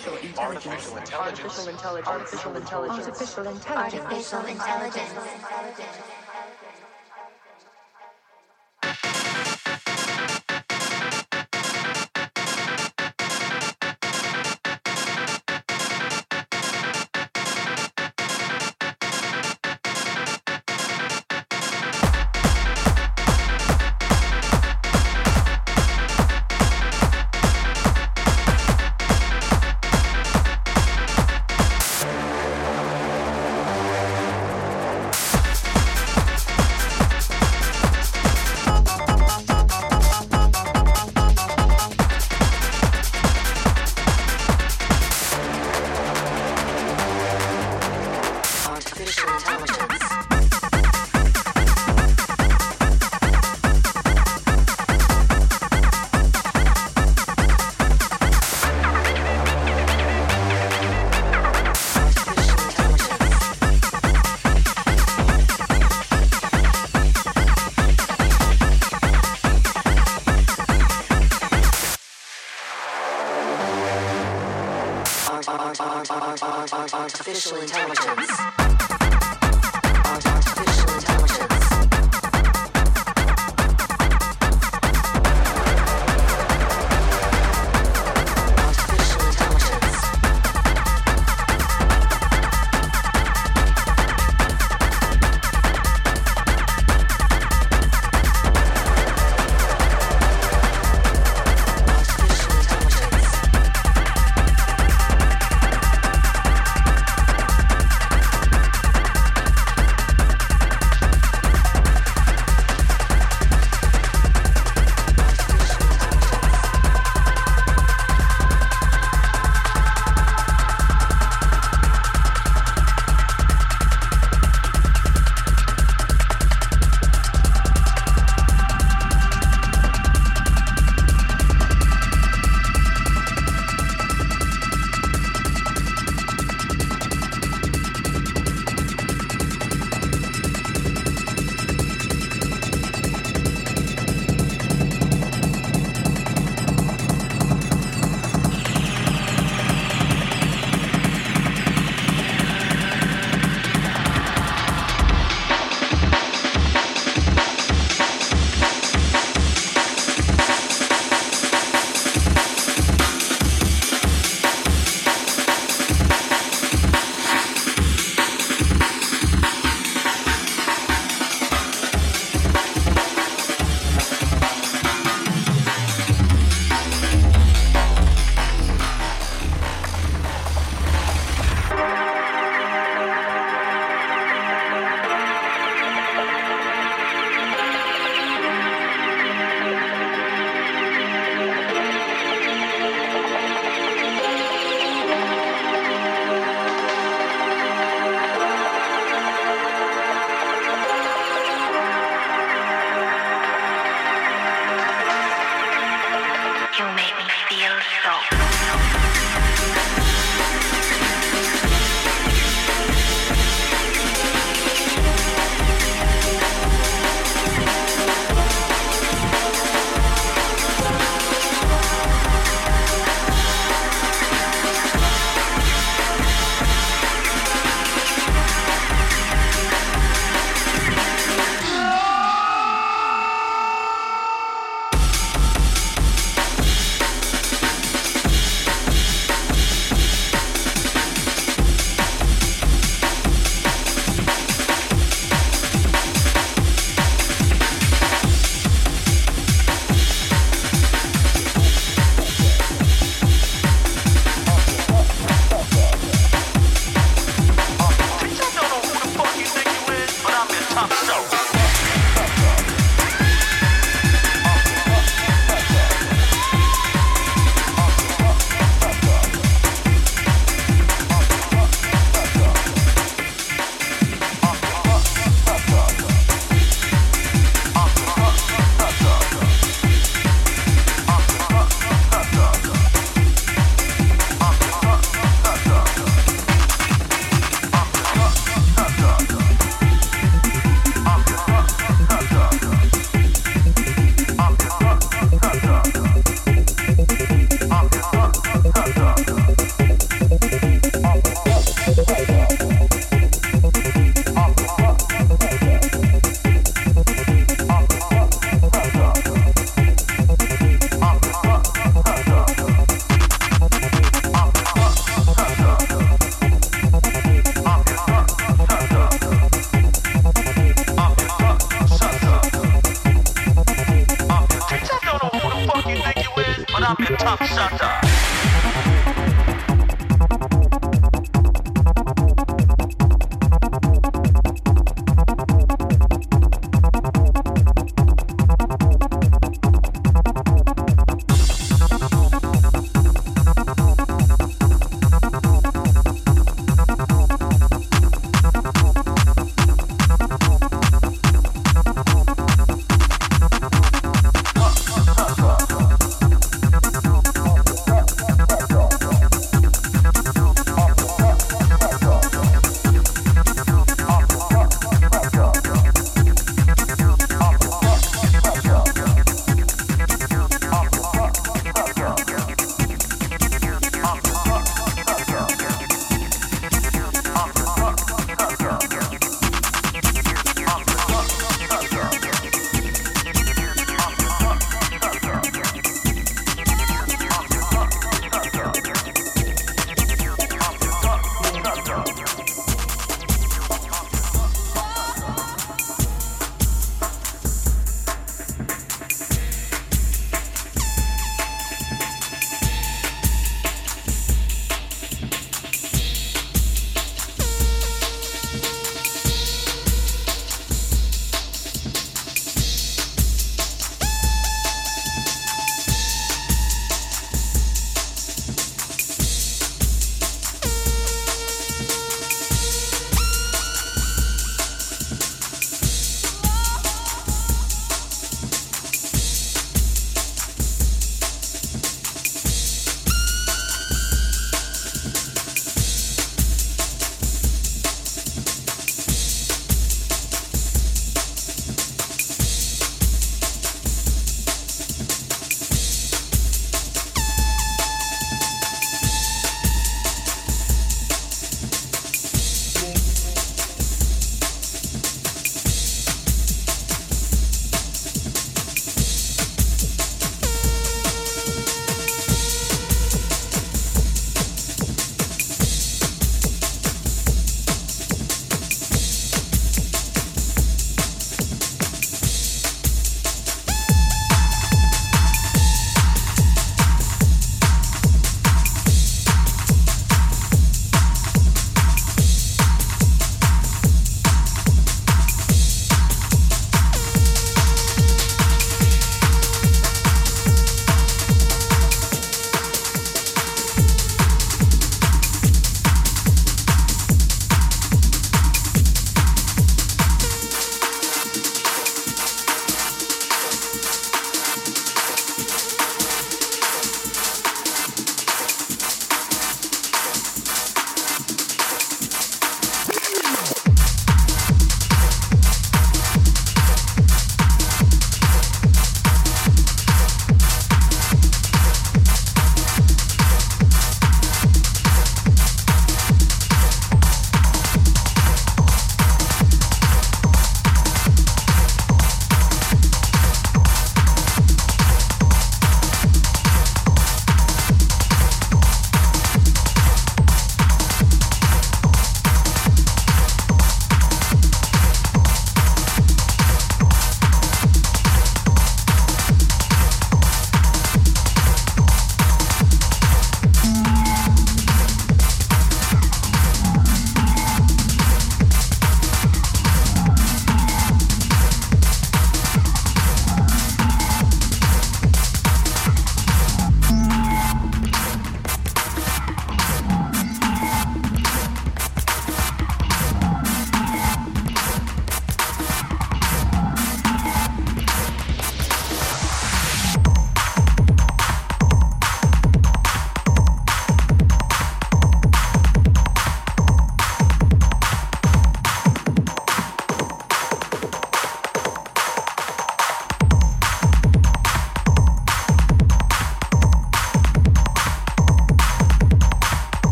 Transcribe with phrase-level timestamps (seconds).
[0.00, 0.38] intelligence.
[0.38, 1.14] Artificial intelligence.
[1.14, 2.08] Artificial intelligence.
[2.08, 3.06] Artificial intelligence.
[3.06, 4.04] Artificial intelligence.
[4.04, 5.29] Artificial intelligence.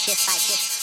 [0.00, 0.79] shift by.